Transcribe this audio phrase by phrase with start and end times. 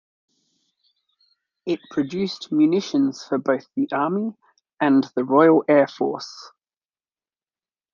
[1.67, 4.35] It produced munitions for both the Army
[4.79, 6.51] and the Royal Air Force.